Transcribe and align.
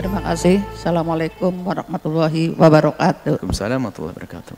Terima 0.00 0.24
kasih. 0.24 0.64
Assalamualaikum 0.72 1.52
warahmatullahi 1.60 2.56
wabarakatuh. 2.56 3.36
Waalaikumsalam 3.36 3.84
warahmatullahi 3.84 4.16
wabarakatuh. 4.16 4.56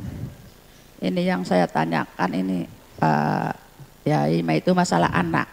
Ini 1.03 1.23
yang 1.35 1.43
saya 1.43 1.67
tanyakan 1.67 2.31
ini 2.31 2.63
Pak 3.03 3.59
Yai, 4.07 4.39
itu 4.39 4.71
masalah 4.71 5.11
anak. 5.11 5.51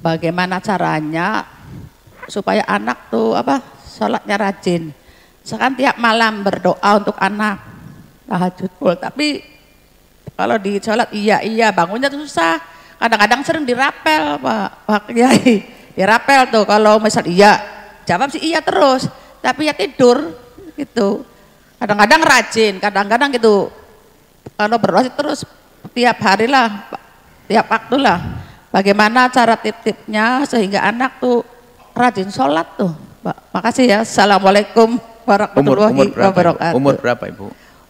Bagaimana 0.00 0.64
caranya 0.64 1.44
supaya 2.24 2.64
anak 2.64 3.12
tuh 3.12 3.36
apa 3.36 3.60
sholatnya 3.84 4.40
rajin. 4.40 4.96
Sekarang 5.44 5.76
tiap 5.76 6.00
malam 6.00 6.40
berdoa 6.40 6.96
untuk 6.96 7.20
anak 7.20 7.60
tahajud 8.32 8.72
full. 8.80 8.96
Tapi 8.96 9.44
kalau 10.40 10.56
di 10.56 10.80
sholat 10.80 11.12
iya 11.12 11.44
iya 11.44 11.68
bangunnya 11.68 12.08
tuh 12.08 12.24
susah. 12.24 12.56
Kadang-kadang 12.96 13.44
sering 13.44 13.68
dirapel 13.68 14.40
Pak 14.40 14.88
Pak 14.88 15.12
Yai. 15.12 15.68
Dirapel 15.92 16.48
tuh 16.48 16.64
kalau 16.64 16.96
misal 16.96 17.28
iya 17.28 17.60
jawab 18.08 18.32
sih 18.32 18.40
iya 18.40 18.64
terus. 18.64 19.27
Tapi 19.42 19.70
ya 19.70 19.74
tidur 19.74 20.34
gitu. 20.74 21.22
Kadang-kadang 21.78 22.20
rajin, 22.26 22.82
kadang-kadang 22.82 23.30
gitu 23.34 23.70
kalau 24.58 24.76
berdoa 24.82 25.06
terus 25.06 25.46
tiap 25.94 26.18
hari 26.18 26.50
lah, 26.50 26.90
tiap 27.46 27.70
waktu 27.70 27.96
lah. 28.02 28.18
Bagaimana 28.68 29.30
cara 29.30 29.54
tip-tipnya 29.54 30.44
sehingga 30.44 30.84
anak 30.84 31.22
tuh 31.22 31.46
rajin 31.94 32.28
sholat 32.28 32.66
tuh. 32.74 32.92
Pak. 33.22 33.36
Makasih 33.54 33.84
ya. 33.86 33.98
Assalamualaikum 34.04 35.00
warahmatullahi 35.24 35.92
umur, 35.94 36.04
umur 36.04 36.06
berapa, 36.14 36.30
wabarakatuh. 36.30 36.76
Umur 36.76 36.94
berapa 37.00 37.24
Ibu? 37.32 37.46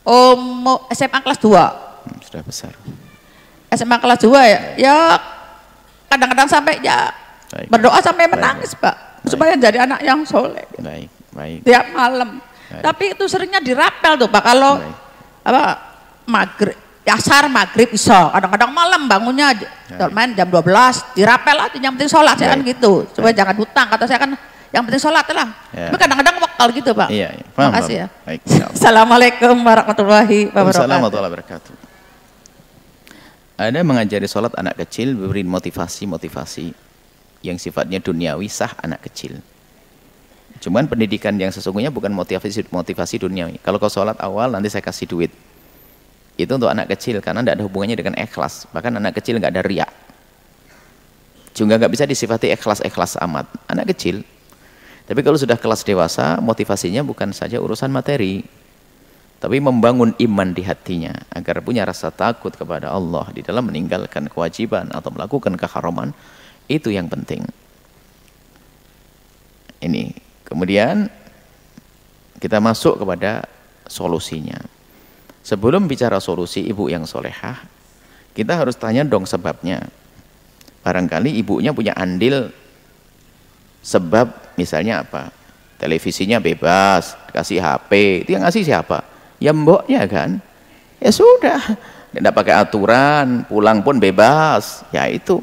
Umur 0.06 0.78
SMA 0.95 1.19
kelas 1.20 1.39
2. 1.42 1.51
Hmm, 1.51 2.19
sudah 2.25 2.42
besar. 2.47 2.73
SMA 3.75 3.97
kelas 4.01 4.20
2 4.25 4.33
ya. 4.45 4.61
Ya 4.78 4.97
kadang-kadang 6.09 6.48
sampai 6.48 6.80
ya 6.80 7.12
Baik. 7.53 7.69
berdoa 7.69 7.98
sampai 8.01 8.25
Baik. 8.25 8.34
menangis 8.39 8.70
Pak. 8.78 8.97
Baik. 8.97 9.28
Supaya 9.28 9.53
jadi 9.59 9.78
anak 9.84 10.01
yang 10.01 10.25
soleh. 10.25 10.64
Baik, 10.78 11.11
baik. 11.39 11.58
Tiap 11.62 11.86
malam. 11.94 12.42
Baik. 12.42 12.83
Tapi 12.83 13.05
itu 13.14 13.25
seringnya 13.25 13.62
dirapel 13.62 14.19
tuh 14.19 14.27
Pak. 14.27 14.42
Kalau 14.42 14.83
Baik. 14.83 14.94
apa 15.47 15.64
maghrib 16.27 16.77
asar 17.08 17.48
maghrib 17.48 17.89
bisa 17.89 18.28
kadang-kadang 18.28 18.69
malam 18.69 19.08
bangunnya 19.08 19.56
Baik. 19.89 20.12
main 20.12 20.28
jam 20.36 20.45
12 20.45 20.61
dirapel 21.17 21.56
aja 21.56 21.77
yang 21.80 21.97
penting 21.97 22.12
sholat 22.12 22.36
saya 22.36 22.53
kan 22.53 22.61
gitu 22.61 23.08
supaya 23.08 23.33
Baik. 23.33 23.39
jangan 23.41 23.56
hutang 23.56 23.86
kata 23.89 24.05
saya 24.05 24.20
kan 24.20 24.30
yang 24.69 24.84
penting 24.84 25.00
sholat 25.00 25.25
lah 25.33 25.48
Ya. 25.72 25.89
tapi 25.89 25.97
kadang-kadang 25.97 26.36
wakal 26.36 26.69
gitu 26.69 26.92
pak 26.92 27.08
Iya, 27.08 27.33
iya. 27.33 27.45
Paham, 27.56 27.73
kasih 27.73 27.97
paham. 27.97 28.02
ya 28.05 28.06
Baik. 28.28 28.41
Assalamualaikum 28.77 29.56
warahmatullahi 29.56 30.39
wabarakatuh 30.52 30.84
warahmatullahi 30.84 31.30
wabarakatuh. 31.33 31.75
Ada 33.58 33.80
mengajari 33.83 34.28
sholat 34.28 34.55
anak 34.55 34.78
kecil, 34.78 35.19
beri 35.19 35.42
motivasi-motivasi 35.42 36.70
yang 37.42 37.58
sifatnya 37.58 37.98
duniawi 37.98 38.47
sah 38.47 38.70
anak 38.78 39.08
kecil. 39.11 39.42
Cuman 40.59 40.91
pendidikan 40.91 41.34
yang 41.39 41.55
sesungguhnya 41.55 41.95
bukan 41.95 42.11
motivasi 42.11 42.67
motivasi 42.70 43.23
duniawi. 43.23 43.62
Kalau 43.62 43.78
kau 43.78 43.91
sholat 43.91 44.19
awal 44.19 44.55
nanti 44.55 44.69
saya 44.70 44.83
kasih 44.83 45.06
duit. 45.06 45.31
Itu 46.39 46.55
untuk 46.55 46.70
anak 46.70 46.91
kecil 46.95 47.19
karena 47.23 47.42
tidak 47.42 47.59
ada 47.59 47.64
hubungannya 47.67 47.97
dengan 47.98 48.14
ikhlas. 48.19 48.67
Bahkan 48.70 48.98
anak 48.98 49.19
kecil 49.19 49.39
nggak 49.39 49.53
ada 49.55 49.62
riak. 49.62 49.91
Juga 51.55 51.79
nggak 51.79 51.91
bisa 51.91 52.05
disifati 52.06 52.51
ikhlas-ikhlas 52.55 53.19
amat. 53.27 53.47
Anak 53.67 53.91
kecil. 53.95 54.23
Tapi 55.09 55.20
kalau 55.25 55.41
sudah 55.41 55.56
kelas 55.59 55.83
dewasa, 55.83 56.39
motivasinya 56.39 57.03
bukan 57.03 57.33
saja 57.33 57.59
urusan 57.59 57.89
materi, 57.89 58.45
tapi 59.39 59.62
membangun 59.62 60.19
iman 60.19 60.51
di 60.51 60.67
hatinya 60.67 61.14
agar 61.31 61.62
punya 61.62 61.86
rasa 61.86 62.11
takut 62.11 62.51
kepada 62.51 62.91
Allah 62.91 63.31
di 63.31 63.47
dalam 63.47 63.70
meninggalkan 63.70 64.27
kewajiban 64.27 64.91
atau 64.91 65.14
melakukan 65.14 65.55
keharaman 65.55 66.11
itu 66.67 66.91
yang 66.91 67.06
penting 67.06 67.47
ini 69.79 70.11
kemudian 70.49 71.13
kita 72.41 72.59
masuk 72.59 72.97
kepada 73.05 73.45
solusinya. 73.85 74.59
Sebelum 75.45 75.89
bicara 75.89 76.20
solusi 76.20 76.64
ibu 76.64 76.89
yang 76.92 77.09
solehah 77.09 77.57
kita 78.39 78.55
harus 78.55 78.79
tanya 78.79 79.03
dong 79.03 79.27
sebabnya. 79.27 79.83
Barangkali 80.87 81.35
ibunya 81.35 81.75
punya 81.75 81.91
andil 81.98 82.55
sebab 83.83 84.55
misalnya 84.55 85.03
apa? 85.03 85.35
Televisinya 85.79 86.39
bebas 86.39 87.19
kasih 87.35 87.58
HP 87.58 88.23
itu 88.23 88.31
yang 88.39 88.47
ngasih 88.47 88.63
siapa? 88.63 89.03
Ya 89.42 89.51
mboknya 89.51 90.07
kan? 90.07 90.39
Ya 91.03 91.11
sudah. 91.11 91.58
Tidak 92.14 92.35
pakai 92.35 92.55
aturan 92.55 93.42
pulang 93.47 93.83
pun 93.83 93.98
bebas. 93.98 94.87
Ya 94.95 95.11
itu. 95.11 95.42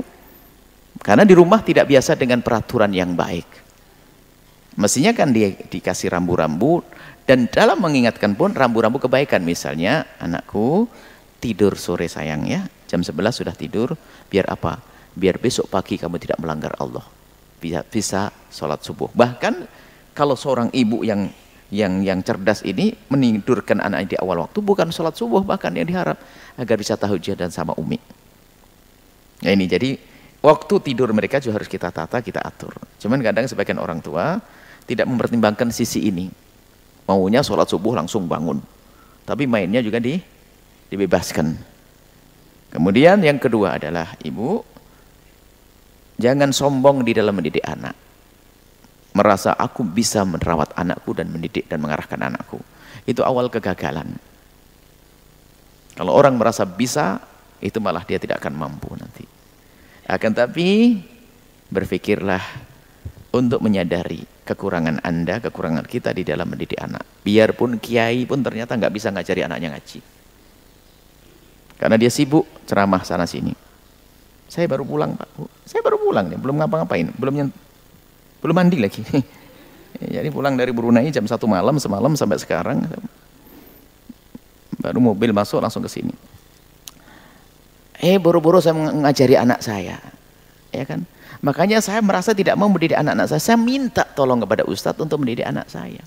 Karena 1.04 1.28
di 1.28 1.36
rumah 1.36 1.60
tidak 1.60 1.92
biasa 1.92 2.16
dengan 2.16 2.40
peraturan 2.40 2.96
yang 2.96 3.12
baik 3.12 3.65
mestinya 4.76 5.12
kan 5.16 5.32
dia 5.32 5.56
dikasih 5.56 6.12
rambu-rambu 6.12 6.84
dan 7.26 7.50
dalam 7.50 7.82
mengingatkan 7.82 8.38
pun 8.38 8.54
rambu-rambu 8.54 9.02
kebaikan. 9.02 9.42
Misalnya 9.42 10.06
anakku 10.22 10.86
tidur 11.42 11.76
sore 11.76 12.06
sayang 12.06 12.46
ya 12.46 12.64
jam 12.86 13.02
11 13.02 13.42
sudah 13.42 13.56
tidur 13.58 13.98
biar 14.30 14.48
apa? 14.52 14.80
Biar 15.16 15.42
besok 15.42 15.72
pagi 15.72 15.98
kamu 15.98 16.22
tidak 16.22 16.38
melanggar 16.38 16.76
Allah. 16.78 17.04
Bisa 17.58 17.82
bisa 17.82 18.30
sholat 18.52 18.84
subuh. 18.86 19.10
Bahkan 19.16 19.54
kalau 20.14 20.38
seorang 20.38 20.70
ibu 20.72 21.02
yang 21.02 21.28
yang 21.74 22.06
yang 22.06 22.22
cerdas 22.22 22.62
ini 22.62 22.94
menidurkan 23.10 23.82
anak 23.82 24.14
di 24.14 24.16
awal 24.22 24.46
waktu 24.46 24.62
bukan 24.62 24.94
sholat 24.94 25.18
subuh 25.18 25.42
bahkan 25.42 25.74
yang 25.74 25.90
diharap 25.90 26.22
agar 26.56 26.76
bisa 26.78 26.94
tahajud 26.94 27.34
dan 27.34 27.50
sama 27.50 27.74
umi. 27.76 27.98
Nah 29.42 29.52
ini 29.52 29.66
jadi 29.66 29.98
waktu 30.46 30.76
tidur 30.86 31.10
mereka 31.10 31.42
juga 31.42 31.58
harus 31.58 31.70
kita 31.70 31.90
tata 31.90 32.22
kita 32.22 32.40
atur. 32.46 32.78
Cuman 33.02 33.18
kadang 33.26 33.50
sebagian 33.50 33.82
orang 33.82 33.98
tua 33.98 34.38
tidak 34.86 35.06
mempertimbangkan 35.10 35.70
sisi 35.74 36.08
ini 36.10 36.30
maunya 37.06 37.42
sholat 37.42 37.70
subuh 37.70 37.98
langsung 37.98 38.26
bangun 38.30 38.62
tapi 39.26 39.50
mainnya 39.50 39.82
juga 39.82 39.98
di 39.98 40.18
dibebaskan 40.90 41.54
kemudian 42.74 43.22
yang 43.22 43.38
kedua 43.42 43.78
adalah 43.82 44.14
ibu 44.22 44.62
jangan 46.22 46.54
sombong 46.54 47.02
di 47.02 47.12
dalam 47.14 47.34
mendidik 47.38 47.66
anak 47.66 48.06
merasa 49.16 49.56
aku 49.56 49.88
bisa 49.88 50.28
merawat 50.28 50.76
anakku 50.76 51.16
dan 51.16 51.32
mendidik 51.32 51.72
dan 51.72 51.80
mengarahkan 51.80 52.20
anakku. 52.20 52.60
Itu 53.08 53.24
awal 53.24 53.48
kegagalan. 53.48 54.12
Kalau 55.96 56.12
orang 56.12 56.36
merasa 56.36 56.68
bisa, 56.68 57.24
itu 57.64 57.80
malah 57.80 58.04
dia 58.04 58.20
tidak 58.20 58.44
akan 58.44 58.60
mampu 58.60 58.92
nanti. 59.00 59.24
Akan 60.04 60.36
tapi 60.36 61.00
berpikirlah 61.72 62.44
untuk 63.32 63.64
menyadari 63.64 64.35
kekurangan 64.46 65.02
Anda, 65.02 65.42
kekurangan 65.42 65.84
kita 65.90 66.14
di 66.14 66.22
dalam 66.22 66.48
mendidik 66.48 66.78
anak. 66.78 67.02
Biarpun 67.26 67.82
kiai 67.82 68.24
pun 68.30 68.46
ternyata 68.46 68.78
nggak 68.78 68.94
bisa 68.94 69.10
ngajari 69.10 69.42
anaknya 69.44 69.74
ngaji. 69.74 70.00
Karena 71.76 71.98
dia 71.98 72.14
sibuk 72.14 72.46
ceramah 72.70 73.04
sana 73.04 73.26
sini. 73.26 73.52
Saya 74.46 74.70
baru 74.70 74.86
pulang, 74.86 75.18
Pak. 75.18 75.28
Saya 75.68 75.82
baru 75.82 75.98
pulang 76.00 76.30
nih, 76.30 76.40
belum 76.40 76.56
ngapa-ngapain, 76.62 77.12
belum 77.18 77.34
nyent 77.36 77.52
belum 78.46 78.54
mandi 78.62 78.78
lagi 78.78 79.02
jadi 80.16 80.30
pulang 80.30 80.54
dari 80.54 80.70
Brunei 80.70 81.10
jam 81.10 81.26
satu 81.26 81.50
malam 81.50 81.82
semalam 81.82 82.14
sampai 82.14 82.38
sekarang 82.38 82.86
baru 84.78 85.02
mobil 85.02 85.34
masuk 85.34 85.66
langsung 85.66 85.82
ke 85.82 85.90
sini 85.90 86.14
eh 88.06 88.22
buru-buru 88.22 88.62
saya 88.62 88.78
mengajari 88.78 89.34
anak 89.34 89.66
saya 89.66 89.98
ya 90.70 90.86
kan 90.86 91.02
makanya 91.46 91.78
saya 91.78 92.02
merasa 92.02 92.34
tidak 92.34 92.58
mau 92.58 92.66
mendidik 92.66 92.98
anak-anak 92.98 93.30
saya. 93.30 93.42
Saya 93.42 93.58
minta 93.62 94.02
tolong 94.02 94.42
kepada 94.42 94.66
Ustadz 94.66 94.98
untuk 94.98 95.22
mendidik 95.22 95.46
anak 95.46 95.70
saya. 95.70 96.02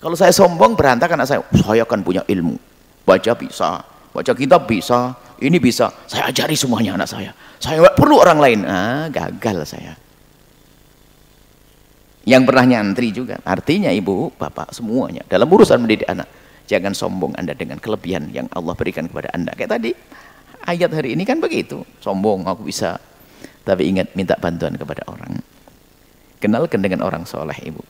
Kalau 0.00 0.16
saya 0.16 0.32
sombong 0.32 0.72
berantakan 0.72 1.20
anak 1.20 1.28
saya. 1.28 1.40
Saya 1.60 1.84
kan 1.84 2.00
punya 2.00 2.24
ilmu. 2.24 2.56
Baca 3.04 3.32
bisa. 3.36 3.84
Baca 4.16 4.32
kitab 4.32 4.64
bisa. 4.64 5.12
Ini 5.36 5.60
bisa. 5.60 5.92
Saya 6.08 6.32
ajari 6.32 6.56
semuanya 6.56 6.96
anak 6.96 7.08
saya. 7.12 7.30
Saya 7.60 7.84
nggak 7.84 7.96
perlu 8.00 8.16
orang 8.16 8.40
lain. 8.40 8.60
Ah 8.64 9.12
gagal 9.12 9.76
saya. 9.76 9.92
Yang 12.24 12.42
pernah 12.48 12.64
nyantri 12.64 13.12
juga. 13.12 13.36
Artinya 13.44 13.92
ibu 13.92 14.32
bapak 14.40 14.72
semuanya. 14.72 15.20
Dalam 15.28 15.44
urusan 15.52 15.84
mendidik 15.84 16.08
anak 16.08 16.28
jangan 16.64 16.96
sombong 16.96 17.36
anda 17.36 17.52
dengan 17.52 17.76
kelebihan 17.76 18.32
yang 18.32 18.48
Allah 18.56 18.72
berikan 18.72 19.04
kepada 19.04 19.28
anda. 19.36 19.52
Kayak 19.52 19.76
tadi 19.76 19.90
ayat 20.64 20.90
hari 20.92 21.16
ini 21.16 21.24
kan 21.24 21.40
begitu. 21.40 21.84
Sombong 22.00 22.44
aku 22.48 22.66
bisa. 22.68 22.98
Tapi 23.64 23.92
ingat 23.92 24.16
minta 24.16 24.34
bantuan 24.40 24.74
kepada 24.74 25.04
orang. 25.08 25.36
Kenalkan 26.40 26.80
dengan 26.80 27.04
orang 27.04 27.28
soleh 27.28 27.56
ibu. 27.60 27.84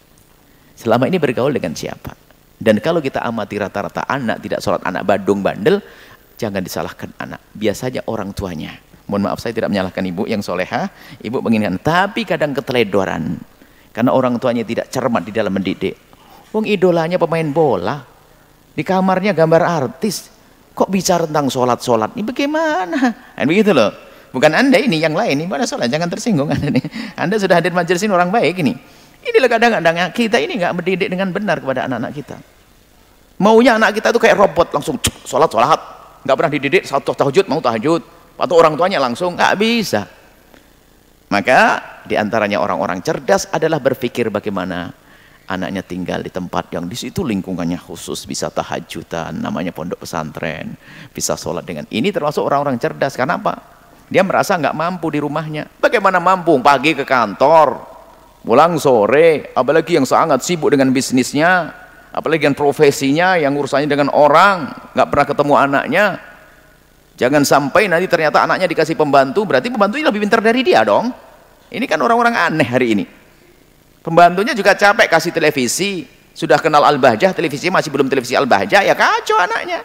Selama 0.75 1.07
ini 1.07 1.23
bergaul 1.23 1.55
dengan 1.55 1.77
siapa? 1.77 2.17
Dan 2.61 2.83
kalau 2.83 3.01
kita 3.01 3.25
amati 3.25 3.57
rata-rata 3.57 4.05
anak 4.05 4.45
tidak 4.45 4.61
sholat 4.61 4.85
anak 4.85 5.07
badung 5.07 5.41
bandel 5.41 5.81
jangan 6.37 6.61
disalahkan 6.61 7.15
anak. 7.17 7.41
Biasanya 7.57 8.05
orang 8.11 8.35
tuanya. 8.37 8.77
Mohon 9.09 9.33
maaf 9.33 9.39
saya 9.43 9.57
tidak 9.57 9.73
menyalahkan 9.73 10.05
ibu 10.07 10.23
yang 10.29 10.43
soleha 10.45 10.87
ibu 11.23 11.41
menginginkan 11.41 11.81
tapi 11.81 12.27
kadang 12.29 12.53
keteledoran. 12.53 13.39
Karena 13.91 14.15
orang 14.15 14.39
tuanya 14.39 14.63
tidak 14.63 14.91
cermat 14.93 15.27
di 15.27 15.33
dalam 15.35 15.51
mendidik. 15.51 15.99
Wong 16.51 16.67
idolanya 16.67 17.17
pemain 17.17 17.47
bola. 17.49 18.03
Di 18.71 18.87
kamarnya 18.87 19.35
gambar 19.35 19.63
artis 19.67 20.40
kok 20.73 20.89
bicara 20.89 21.27
tentang 21.27 21.51
sholat-sholat 21.51 22.15
ini 22.17 22.25
bagaimana 22.25 22.99
kan 23.37 23.45
begitu 23.47 23.75
loh 23.75 24.11
Bukan 24.31 24.51
anda 24.55 24.79
ini, 24.79 25.03
yang 25.03 25.15
lain. 25.15 25.43
Ini 25.43 25.51
mana 25.51 25.67
salah, 25.67 25.91
jangan 25.91 26.07
tersinggung 26.07 26.47
anda 26.47 26.71
nih. 26.71 26.85
Anda 27.19 27.35
sudah 27.35 27.59
hadir 27.59 27.75
majelis 27.75 27.99
ini 28.07 28.15
orang 28.15 28.31
baik 28.31 28.63
ini. 28.63 28.79
Inilah 29.21 29.51
kadang-kadang 29.51 29.97
kita 30.15 30.39
ini 30.39 30.57
nggak 30.57 30.73
mendidik 30.73 31.09
dengan 31.11 31.29
benar 31.35 31.59
kepada 31.59 31.91
anak-anak 31.91 32.13
kita. 32.15 32.37
Maunya 33.43 33.77
anak 33.77 33.99
kita 33.99 34.15
itu 34.15 34.21
kayak 34.23 34.37
robot, 34.39 34.69
langsung 34.71 34.97
sholat, 35.27 35.51
sholat. 35.51 35.81
Nggak 36.25 36.37
pernah 36.37 36.53
dididik, 36.53 36.83
satu 36.87 37.13
tahajud, 37.13 37.45
mau 37.51 37.59
tahajud. 37.59 38.03
Atau 38.41 38.57
orang 38.57 38.79
tuanya 38.79 39.03
langsung, 39.03 39.37
nggak 39.37 39.55
bisa. 39.59 40.07
Maka 41.31 41.61
di 42.07 42.15
antaranya 42.17 42.63
orang-orang 42.63 43.03
cerdas 43.03 43.51
adalah 43.51 43.83
berpikir 43.83 44.31
bagaimana 44.33 44.95
anaknya 45.51 45.83
tinggal 45.83 46.23
di 46.23 46.31
tempat 46.31 46.71
yang 46.71 46.87
di 46.87 46.95
situ 46.95 47.27
lingkungannya 47.27 47.77
khusus. 47.83 48.23
Bisa 48.23 48.47
tahajudan 48.55 49.35
namanya 49.35 49.75
pondok 49.75 50.07
pesantren. 50.07 50.79
Bisa 51.11 51.35
sholat 51.35 51.67
dengan 51.67 51.91
ini 51.91 52.15
termasuk 52.15 52.47
orang-orang 52.47 52.79
cerdas. 52.79 53.19
Karena 53.19 53.35
apa 53.35 53.59
dia 54.07 54.23
merasa 54.23 54.55
nggak 54.55 54.79
mampu 54.79 55.11
di 55.11 55.19
rumahnya. 55.19 55.67
Bagaimana 55.83 56.23
mampu? 56.23 56.55
Pagi 56.63 56.95
ke 56.95 57.03
kantor 57.03 57.91
pulang 58.41 58.81
sore 58.81 59.53
apalagi 59.53 60.01
yang 60.01 60.09
sangat 60.09 60.41
sibuk 60.41 60.73
dengan 60.73 60.89
bisnisnya 60.97 61.77
apalagi 62.09 62.49
dengan 62.49 62.57
profesinya 62.57 63.37
yang 63.37 63.53
urusannya 63.53 63.85
dengan 63.85 64.09
orang 64.17 64.71
nggak 64.95 65.09
pernah 65.11 65.27
ketemu 65.27 65.55
anaknya. 65.59 66.07
Jangan 67.21 67.45
sampai 67.45 67.85
nanti 67.85 68.09
ternyata 68.09 68.49
anaknya 68.49 68.65
dikasih 68.65 68.97
pembantu 68.97 69.45
berarti 69.45 69.69
pembantunya 69.69 70.09
lebih 70.09 70.25
pintar 70.25 70.41
dari 70.41 70.65
dia 70.65 70.87
dong. 70.87 71.13
Ini 71.71 71.85
kan 71.85 72.01
orang-orang 72.01 72.35
aneh 72.35 72.67
hari 72.67 72.87
ini 72.97 73.05
Pembantunya 74.01 74.57
juga 74.57 74.73
capek 74.73 75.13
kasih 75.13 75.29
televisi, 75.29 76.09
sudah 76.33 76.57
kenal 76.57 76.81
Al-Bahjah, 76.89 77.37
televisi 77.37 77.69
masih 77.69 77.93
belum 77.93 78.09
televisi 78.09 78.33
Al-Bahjah, 78.33 78.81
ya 78.81 78.97
kacau 78.97 79.37
anaknya. 79.37 79.85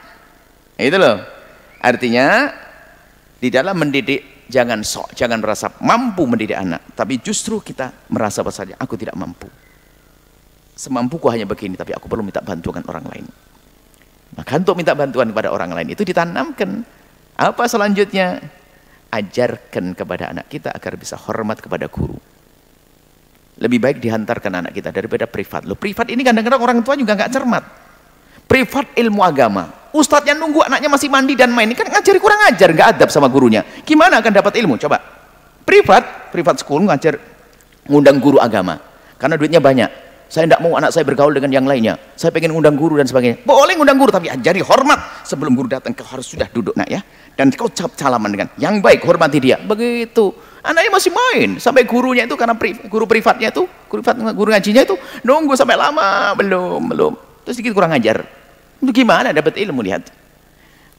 Itu 0.79 0.95
loh. 0.95 1.19
Artinya 1.83 2.47
di 3.35 3.51
dalam 3.51 3.75
mendidik 3.75 4.47
jangan 4.47 4.79
sok, 4.87 5.11
jangan 5.19 5.43
merasa 5.43 5.67
mampu 5.83 6.23
mendidik 6.23 6.55
anak, 6.55 6.95
tapi 6.95 7.19
justru 7.19 7.59
kita 7.59 8.07
merasa 8.07 8.39
bahasanya 8.39 8.79
aku 8.79 8.95
tidak 8.95 9.19
mampu. 9.19 9.51
Semampuku 10.75 11.27
hanya 11.35 11.43
begini, 11.43 11.75
tapi 11.75 11.91
aku 11.91 12.07
perlu 12.07 12.23
minta 12.23 12.39
bantuan 12.39 12.87
orang 12.87 13.05
lain. 13.11 13.27
Maka 14.35 14.59
untuk 14.59 14.79
minta 14.79 14.95
bantuan 14.95 15.31
kepada 15.31 15.51
orang 15.51 15.71
lain 15.75 15.91
itu 15.91 16.03
ditanamkan. 16.07 16.83
Apa 17.35 17.67
selanjutnya? 17.67 18.39
Ajarkan 19.11 19.95
kepada 19.95 20.35
anak 20.35 20.51
kita 20.51 20.75
agar 20.75 20.99
bisa 20.99 21.15
hormat 21.15 21.63
kepada 21.63 21.87
guru 21.87 22.19
lebih 23.55 23.79
baik 23.79 23.97
dihantarkan 24.03 24.51
anak 24.63 24.71
kita 24.75 24.91
daripada 24.91 25.23
privat. 25.25 25.63
Loh, 25.63 25.79
privat 25.79 26.11
ini 26.11 26.21
kadang-kadang 26.27 26.59
orang 26.59 26.77
tua 26.83 26.99
juga 26.99 27.15
nggak 27.15 27.31
cermat. 27.31 27.63
Privat 28.45 28.85
ilmu 28.93 29.21
agama. 29.23 29.89
Ustadznya 29.95 30.35
nunggu 30.35 30.67
anaknya 30.67 30.91
masih 30.91 31.07
mandi 31.07 31.33
dan 31.39 31.55
main. 31.55 31.71
Ini 31.71 31.75
kan 31.79 31.87
ngajari 31.87 32.19
kurang 32.19 32.41
ajar, 32.51 32.69
nggak 32.75 32.87
adab 32.99 33.09
sama 33.09 33.31
gurunya. 33.31 33.63
Gimana 33.87 34.19
akan 34.19 34.31
dapat 34.35 34.59
ilmu? 34.59 34.75
Coba. 34.75 34.99
Privat, 35.65 36.29
privat 36.29 36.59
school 36.61 36.83
ngajar 36.85 37.17
ngundang 37.87 38.19
guru 38.19 38.37
agama. 38.37 38.77
Karena 39.15 39.39
duitnya 39.39 39.63
banyak. 39.63 40.04
Saya 40.25 40.49
tidak 40.49 40.61
mau 40.65 40.73
anak 40.73 40.89
saya 40.89 41.05
bergaul 41.05 41.31
dengan 41.37 41.53
yang 41.53 41.65
lainnya. 41.69 41.95
Saya 42.17 42.33
pengen 42.33 42.57
ngundang 42.57 42.73
guru 42.73 42.97
dan 42.97 43.05
sebagainya. 43.05 43.45
Boleh 43.45 43.77
ngundang 43.77 44.01
guru, 44.01 44.09
tapi 44.09 44.27
ajari 44.27 44.57
hormat. 44.65 45.21
Sebelum 45.21 45.53
guru 45.53 45.69
datang, 45.69 45.93
kau 45.93 46.05
harus 46.05 46.25
sudah 46.25 46.49
duduk 46.49 46.73
nak 46.73 46.89
ya. 46.89 47.05
Dan 47.37 47.53
kau 47.53 47.69
cap 47.69 47.93
salaman 47.93 48.33
dengan 48.33 48.47
yang 48.57 48.81
baik, 48.81 49.05
hormati 49.05 49.37
dia. 49.37 49.61
Begitu. 49.61 50.33
Anaknya 50.65 50.89
masih 50.89 51.11
main. 51.13 51.49
Sampai 51.61 51.85
gurunya 51.85 52.25
itu, 52.25 52.33
karena 52.33 52.57
pri, 52.57 52.73
guru 52.89 53.05
privatnya 53.05 53.53
itu, 53.53 53.69
guru, 53.85 54.01
privat, 54.01 54.33
guru 54.33 54.49
ngajinya 54.49 54.81
itu, 54.81 54.95
nunggu 55.21 55.53
sampai 55.53 55.77
lama. 55.77 56.33
Belum, 56.33 56.81
belum. 56.89 57.13
Terus 57.45 57.61
sedikit 57.61 57.77
kurang 57.77 57.93
ajar. 57.93 58.25
Itu 58.81 58.89
gimana 58.89 59.29
dapat 59.29 59.61
ilmu, 59.61 59.85
lihat. 59.85 60.09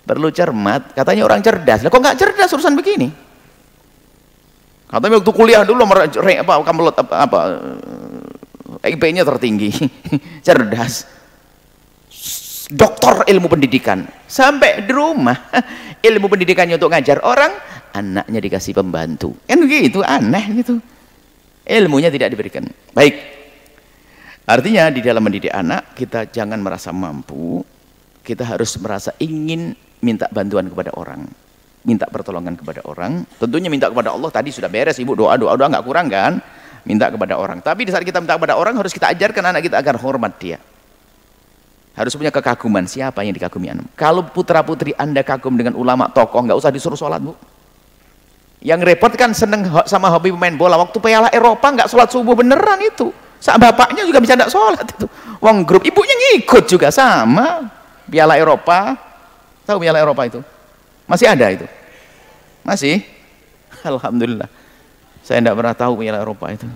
Perlu 0.06 0.30
cermat. 0.30 0.94
Katanya 0.94 1.26
orang 1.26 1.42
cerdas. 1.42 1.82
Lah 1.82 1.90
kok 1.90 1.98
nggak 1.98 2.14
cerdas 2.14 2.54
urusan 2.54 2.78
begini? 2.78 3.10
Katanya 4.86 5.18
waktu 5.18 5.32
kuliah 5.34 5.66
dulu 5.66 5.82
apa 5.82 6.62
kamu 6.62 6.94
apa, 6.94 7.14
apa 7.26 7.38
IP-nya 8.86 9.22
tertinggi, 9.26 9.70
cerdas. 10.46 11.06
Doktor 12.66 13.22
ilmu 13.30 13.46
pendidikan. 13.46 14.02
Sampai 14.26 14.82
di 14.82 14.90
rumah, 14.90 15.50
ilmu 16.10 16.26
pendidikannya 16.26 16.74
untuk 16.74 16.90
ngajar 16.90 17.22
orang, 17.22 17.54
anaknya 17.94 18.40
dikasih 18.42 18.74
pembantu. 18.74 19.38
Kan 19.46 19.62
gitu, 19.70 20.02
aneh 20.02 20.44
gitu. 20.62 20.82
Ilmunya 21.66 22.10
tidak 22.10 22.34
diberikan. 22.34 22.66
Baik. 22.94 23.14
Artinya 24.46 24.86
di 24.94 25.02
dalam 25.02 25.22
mendidik 25.26 25.50
anak, 25.50 25.98
kita 25.98 26.30
jangan 26.30 26.62
merasa 26.62 26.94
mampu, 26.94 27.66
kita 28.22 28.46
harus 28.46 28.78
merasa 28.78 29.10
ingin 29.18 29.74
minta 30.02 30.30
bantuan 30.30 30.70
kepada 30.70 30.94
orang. 30.94 31.26
Minta 31.86 32.06
pertolongan 32.06 32.54
kepada 32.58 32.82
orang. 32.86 33.26
Tentunya 33.38 33.70
minta 33.70 33.90
kepada 33.90 34.14
Allah 34.14 34.30
tadi 34.30 34.54
sudah 34.54 34.70
beres, 34.70 34.98
Ibu 34.98 35.18
doa, 35.18 35.34
doa, 35.34 35.54
doa 35.54 35.66
nggak 35.70 35.86
kurang 35.86 36.06
kan? 36.10 36.38
Minta 36.86 37.10
kepada 37.10 37.34
orang. 37.34 37.58
Tapi 37.58 37.84
di 37.84 37.90
saat 37.90 38.06
kita 38.06 38.22
minta 38.22 38.38
kepada 38.38 38.54
orang 38.54 38.78
harus 38.78 38.94
kita 38.94 39.10
ajarkan 39.10 39.50
anak 39.50 39.66
kita 39.66 39.76
agar 39.82 39.98
hormat 39.98 40.38
dia. 40.38 40.62
Harus 41.98 42.14
punya 42.14 42.30
kekaguman. 42.30 42.86
Siapa 42.86 43.26
yang 43.26 43.34
dikagumi 43.34 43.74
anak? 43.74 43.90
Kalau 43.98 44.22
putra 44.30 44.62
putri 44.62 44.94
anda 44.94 45.26
kagum 45.26 45.58
dengan 45.58 45.74
ulama 45.74 46.06
tokoh, 46.06 46.46
nggak 46.46 46.56
usah 46.56 46.70
disuruh 46.70 46.96
sholat 46.96 47.18
bu. 47.18 47.34
Yang 48.62 48.80
repot 48.88 49.12
kan 49.18 49.34
seneng 49.34 49.68
sama 49.84 50.08
hobi 50.14 50.30
pemain 50.30 50.54
bola. 50.54 50.78
Waktu 50.78 50.96
piala 51.02 51.28
Eropa 51.34 51.66
nggak 51.66 51.88
sholat 51.90 52.08
subuh 52.08 52.38
beneran 52.38 52.78
itu. 52.80 53.10
Saat 53.42 53.60
bapaknya 53.60 54.06
juga 54.06 54.22
bisa 54.22 54.38
nggak 54.38 54.52
sholat 54.52 54.86
itu. 54.86 55.06
Wong 55.42 55.66
grup 55.66 55.84
ibunya 55.84 56.14
ngikut 56.14 56.64
juga 56.70 56.88
sama. 56.94 57.68
Piala 58.06 58.38
Eropa, 58.38 58.94
tahu 59.66 59.82
piala 59.82 59.98
Eropa 59.98 60.22
itu? 60.22 60.40
Masih 61.10 61.26
ada 61.26 61.50
itu? 61.50 61.66
Masih? 62.62 63.02
Alhamdulillah. 63.82 64.46
Saya 65.26 65.42
tidak 65.42 65.58
pernah 65.58 65.74
tahu 65.74 65.92
Piala 65.98 66.22
Eropa 66.22 66.46
itu. 66.54 66.70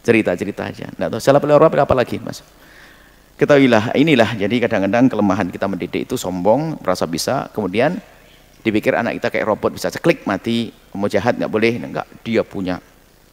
Cerita-cerita 0.00 0.64
aja. 0.64 0.88
Tidak 0.88 1.08
tahu. 1.12 1.20
Salah 1.20 1.44
Piala 1.44 1.60
Eropa 1.60 1.84
apa 1.84 1.92
lagi, 1.92 2.16
Mas? 2.16 2.40
Ketahuilah, 3.36 3.92
inilah 3.98 4.32
jadi 4.38 4.64
kadang-kadang 4.64 5.12
kelemahan 5.12 5.48
kita 5.52 5.68
mendidik 5.68 6.08
itu 6.08 6.16
sombong, 6.16 6.80
merasa 6.80 7.04
bisa, 7.04 7.50
kemudian 7.50 7.98
dipikir 8.62 8.94
anak 8.94 9.18
kita 9.18 9.28
kayak 9.34 9.46
robot 9.50 9.74
bisa 9.74 9.90
seklik 9.90 10.22
mati, 10.24 10.70
mau 10.94 11.10
jahat 11.10 11.36
nggak 11.36 11.50
boleh, 11.50 11.74
enggak. 11.80 12.06
Dia 12.22 12.46
punya 12.46 12.78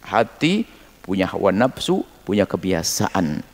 hati, 0.01 0.65
punya 1.05 1.29
hawa 1.29 1.53
nafsu, 1.53 2.01
punya 2.25 2.49
kebiasaan. 2.49 3.45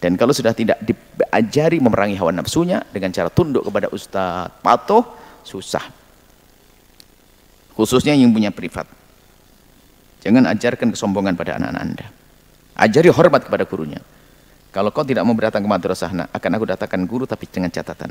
Dan 0.00 0.12
kalau 0.18 0.34
sudah 0.34 0.52
tidak 0.52 0.82
diajari 0.82 1.78
memerangi 1.78 2.18
hawa 2.18 2.34
nafsunya 2.34 2.82
dengan 2.90 3.14
cara 3.14 3.30
tunduk 3.30 3.64
kepada 3.64 3.88
ustadz, 3.88 4.58
patuh, 4.60 5.06
susah. 5.46 5.86
Khususnya 7.78 8.14
yang 8.14 8.34
punya 8.34 8.50
privat. 8.50 8.90
Jangan 10.24 10.48
ajarkan 10.56 10.88
kesombongan 10.96 11.36
pada 11.36 11.60
anak-anak 11.60 11.82
anda. 11.84 12.06
Ajari 12.80 13.12
hormat 13.12 13.44
kepada 13.44 13.68
gurunya. 13.68 14.00
Kalau 14.72 14.88
kau 14.90 15.04
tidak 15.04 15.22
mau 15.22 15.36
datang 15.36 15.62
ke 15.62 15.68
madrasah, 15.68 16.10
nah, 16.10 16.26
akan 16.32 16.50
aku 16.58 16.64
datangkan 16.64 17.04
guru 17.04 17.28
tapi 17.28 17.44
dengan 17.46 17.68
catatan. 17.68 18.10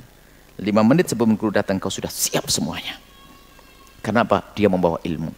Lima 0.62 0.86
menit 0.86 1.10
sebelum 1.10 1.34
guru 1.34 1.50
datang 1.50 1.82
kau 1.82 1.90
sudah 1.90 2.14
siap 2.14 2.48
semuanya. 2.48 3.02
Kenapa? 4.06 4.46
Dia 4.54 4.70
membawa 4.70 5.02
ilmu. 5.02 5.34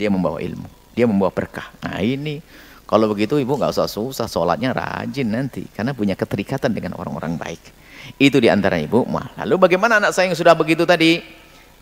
Dia 0.00 0.08
membawa 0.08 0.40
ilmu. 0.40 0.66
Dia 0.96 1.04
membawa 1.04 1.30
berkah. 1.30 1.70
Nah 1.84 2.00
ini, 2.00 2.40
kalau 2.88 3.12
begitu 3.12 3.36
ibu 3.36 3.52
nggak 3.54 3.70
usah 3.76 3.86
susah, 3.86 4.26
sholatnya 4.26 4.72
rajin 4.72 5.28
nanti. 5.28 5.68
Karena 5.70 5.92
punya 5.92 6.16
keterikatan 6.16 6.72
dengan 6.72 6.96
orang-orang 6.96 7.36
baik. 7.36 7.62
Itu 8.16 8.40
di 8.40 8.48
antara 8.48 8.80
ibu. 8.80 9.04
Lalu 9.36 9.54
bagaimana 9.60 10.00
anak 10.00 10.16
saya 10.16 10.32
yang 10.32 10.38
sudah 10.40 10.56
begitu 10.56 10.88
tadi? 10.88 11.20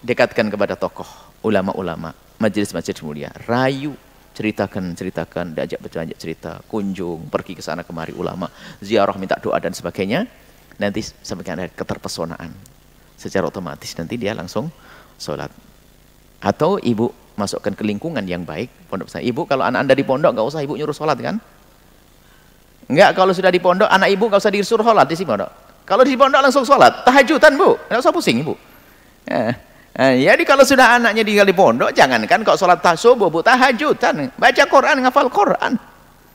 Dekatkan 0.02 0.52
kepada 0.52 0.76
tokoh, 0.76 1.08
ulama-ulama 1.40 2.25
majelis-majelis 2.36 3.00
mulia, 3.00 3.30
rayu, 3.48 3.96
ceritakan, 4.36 4.92
ceritakan, 4.92 5.56
diajak 5.56 5.80
berajak 5.80 6.18
cerita, 6.20 6.60
kunjung, 6.68 7.32
pergi 7.32 7.56
ke 7.56 7.62
sana 7.64 7.80
kemari 7.80 8.12
ulama, 8.12 8.52
ziarah 8.84 9.16
minta 9.16 9.40
doa 9.40 9.56
dan 9.56 9.72
sebagainya. 9.72 10.28
Nanti 10.76 11.00
sampai 11.00 11.48
ada 11.48 11.72
keterpesonaan. 11.72 12.52
Secara 13.16 13.48
otomatis 13.48 13.96
nanti 13.96 14.20
dia 14.20 14.36
langsung 14.36 14.68
sholat. 15.16 15.48
Atau 16.44 16.76
ibu 16.76 17.08
masukkan 17.40 17.72
ke 17.72 17.80
lingkungan 17.80 18.20
yang 18.28 18.44
baik, 18.44 18.68
pondok 18.92 19.08
pesantren. 19.08 19.32
Ibu 19.32 19.48
kalau 19.48 19.64
anak 19.64 19.88
anda 19.88 19.94
di 19.96 20.04
pondok 20.04 20.36
nggak 20.36 20.46
usah 20.52 20.60
ibu 20.60 20.76
nyuruh 20.76 20.92
sholat 20.92 21.16
kan? 21.16 21.40
Enggak, 22.92 23.16
kalau 23.16 23.32
sudah 23.32 23.48
di 23.48 23.56
pondok 23.56 23.88
anak 23.88 24.12
ibu 24.12 24.28
nggak 24.28 24.40
usah 24.44 24.52
disuruh 24.52 24.84
sholat 24.84 25.08
di 25.08 25.16
sini 25.16 25.32
pondok. 25.32 25.50
Kalau 25.88 26.04
di 26.04 26.12
pondok 26.12 26.40
langsung 26.44 26.68
sholat, 26.68 27.08
tahajudan 27.08 27.56
bu, 27.56 27.80
nggak 27.88 28.00
usah 28.04 28.12
pusing 28.12 28.44
ibu. 28.44 28.52
Ya. 29.24 29.56
Eh, 29.96 30.28
jadi 30.28 30.42
kalau 30.44 30.60
sudah 30.60 31.00
anaknya 31.00 31.24
tinggal 31.24 31.48
di 31.48 31.56
pondok, 31.56 31.88
jangankan 31.96 32.44
kok 32.44 32.60
sholat 32.60 32.84
subuh, 33.00 33.32
bu, 33.32 33.40
tahajudan, 33.40 34.28
baca 34.36 34.64
Quran, 34.68 35.00
ngafal 35.00 35.32
Quran. 35.32 35.72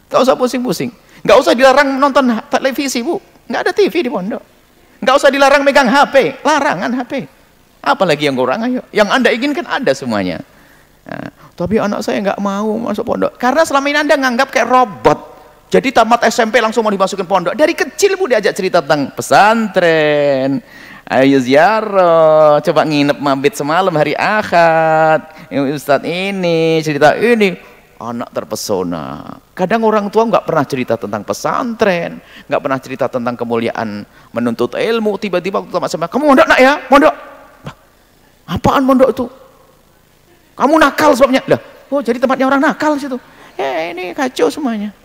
Gak 0.09 0.19
usah 0.25 0.33
pusing-pusing. 0.33 0.89
Gak 1.21 1.37
usah 1.37 1.53
dilarang 1.53 2.01
nonton 2.01 2.25
televisi, 2.49 3.05
bu. 3.05 3.21
Gak 3.45 3.69
ada 3.69 3.71
TV 3.71 4.01
di 4.01 4.09
pondok. 4.09 4.41
Gak 4.97 5.13
usah 5.13 5.29
dilarang 5.29 5.61
megang 5.61 5.85
HP, 5.85 6.41
larangan 6.41 6.89
HP. 6.89 7.29
Apalagi 7.85 8.25
yang 8.25 8.37
kurang, 8.37 8.65
ayo. 8.65 8.81
Yang 8.89 9.09
anda 9.13 9.29
inginkan 9.29 9.65
ada 9.69 9.93
semuanya. 9.93 10.41
Nah, 11.05 11.29
tapi 11.53 11.77
anak 11.77 12.01
saya 12.01 12.17
nggak 12.21 12.41
mau 12.41 12.77
masuk 12.81 13.05
pondok. 13.05 13.37
Karena 13.37 13.61
selama 13.61 13.85
ini 13.93 13.99
anda 14.01 14.17
nganggap 14.17 14.49
kayak 14.49 14.69
robot. 14.69 15.19
Jadi 15.71 15.93
tamat 15.93 16.25
SMP 16.27 16.59
langsung 16.59 16.81
mau 16.81 16.91
dimasukin 16.93 17.29
pondok. 17.29 17.53
Dari 17.53 17.77
kecil 17.77 18.17
bu 18.17 18.25
diajak 18.27 18.53
cerita 18.53 18.83
tentang 18.83 19.13
pesantren, 19.15 20.59
Ayo 21.11 21.43
ziarah, 21.43 22.63
coba 22.63 22.87
nginep 22.87 23.19
mabit 23.19 23.59
semalam 23.59 23.91
hari 23.91 24.15
Ahad. 24.15 25.27
Ustadz 25.51 26.07
ini 26.07 26.79
cerita 26.79 27.19
ini, 27.19 27.51
anak 27.99 28.31
terpesona. 28.31 29.35
Kadang 29.51 29.83
orang 29.83 30.07
tua 30.07 30.23
nggak 30.31 30.47
pernah 30.47 30.63
cerita 30.63 30.95
tentang 30.95 31.27
pesantren, 31.27 32.23
nggak 32.47 32.61
pernah 32.63 32.79
cerita 32.79 33.11
tentang 33.11 33.35
kemuliaan 33.35 34.07
menuntut 34.31 34.79
ilmu. 34.79 35.19
Tiba-tiba 35.19 35.59
waktu 35.59 35.91
sama 35.91 36.07
kamu 36.07 36.31
mondok 36.31 36.47
nak 36.47 36.59
ya, 36.63 36.79
mondok. 36.87 37.15
Apaan 38.47 38.87
mondok 38.87 39.11
itu? 39.11 39.27
Kamu 40.55 40.79
nakal 40.79 41.11
sebabnya. 41.11 41.43
Lah, 41.43 41.59
oh 41.91 41.99
jadi 41.99 42.23
tempatnya 42.23 42.47
orang 42.47 42.63
nakal 42.63 42.95
situ. 42.95 43.19
Eh 43.59 43.91
ini 43.91 44.15
kacau 44.15 44.47
semuanya. 44.47 44.95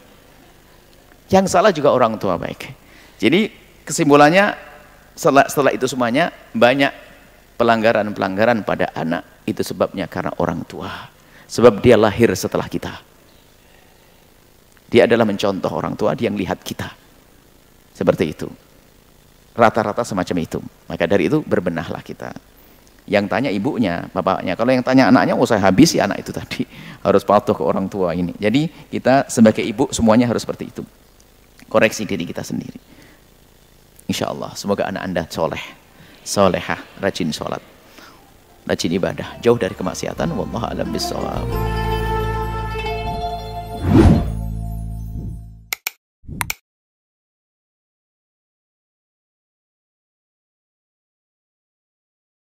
Yang 1.26 1.50
salah 1.50 1.74
juga 1.74 1.90
orang 1.90 2.14
tua 2.14 2.38
baik. 2.38 2.70
Jadi 3.18 3.50
kesimpulannya 3.82 4.65
setelah, 5.16 5.48
setelah 5.48 5.72
itu 5.72 5.88
semuanya 5.88 6.28
banyak 6.52 6.92
pelanggaran-pelanggaran 7.56 8.60
pada 8.68 8.92
anak 8.92 9.42
itu 9.48 9.64
sebabnya 9.64 10.04
karena 10.04 10.36
orang 10.36 10.60
tua. 10.68 11.08
Sebab 11.48 11.80
dia 11.80 11.96
lahir 11.96 12.28
setelah 12.36 12.68
kita. 12.68 12.92
Dia 14.92 15.08
adalah 15.08 15.24
mencontoh 15.24 15.72
orang 15.72 15.96
tua, 15.96 16.12
dia 16.12 16.28
yang 16.28 16.36
lihat 16.36 16.60
kita. 16.60 16.92
Seperti 17.96 18.24
itu. 18.28 18.46
Rata-rata 19.56 20.04
semacam 20.04 20.36
itu. 20.42 20.58
Maka 20.84 21.08
dari 21.08 21.32
itu 21.32 21.40
berbenahlah 21.40 22.04
kita. 22.04 22.30
Yang 23.06 23.24
tanya 23.30 23.50
ibunya, 23.54 24.04
bapaknya. 24.10 24.58
Kalau 24.58 24.70
yang 24.74 24.82
tanya 24.82 25.08
anaknya, 25.08 25.38
oh 25.38 25.46
saya 25.46 25.62
habis 25.64 25.94
ya 25.94 26.04
anak 26.04 26.26
itu 26.26 26.34
tadi. 26.34 26.66
Harus 27.06 27.22
patuh 27.22 27.54
ke 27.54 27.62
orang 27.62 27.86
tua 27.88 28.12
ini. 28.12 28.34
Jadi 28.36 28.66
kita 28.90 29.30
sebagai 29.30 29.62
ibu 29.62 29.86
semuanya 29.94 30.26
harus 30.26 30.42
seperti 30.42 30.74
itu. 30.74 30.82
Koreksi 31.70 32.02
diri 32.02 32.26
kita 32.26 32.42
sendiri. 32.42 32.95
Insya 34.06 34.30
Allah, 34.30 34.54
semoga 34.54 34.86
anak 34.86 35.02
anda 35.02 35.22
soleh, 35.26 35.62
solehah, 36.22 36.78
rajin 37.02 37.34
sholat 37.34 37.62
rajin 38.66 38.92
ibadah, 38.98 39.38
jauh 39.40 39.56
dari 39.56 39.78
kemaksiatan. 39.78 40.34
Wallahu 40.34 40.66
a'lam. 40.66 41.85